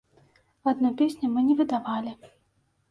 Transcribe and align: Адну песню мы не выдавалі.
Адну 0.71 0.91
песню 1.03 1.31
мы 1.37 1.47
не 1.51 1.59
выдавалі. 1.61 2.17